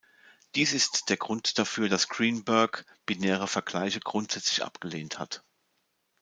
Dies 0.55 0.73
ist 0.73 1.09
der 1.09 1.17
Grund 1.17 1.59
dafür, 1.59 1.87
dass 1.87 2.07
Greenberg 2.07 2.85
binäre 3.05 3.47
Vergleiche 3.47 3.99
grundsätzlich 3.99 4.63
abgelehnt 4.63 5.19
hat. 5.19 5.43